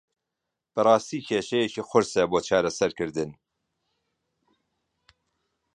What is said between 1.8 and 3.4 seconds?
قورسە بۆ چارەسەرکردن.